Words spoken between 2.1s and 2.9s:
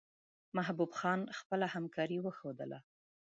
وښودله.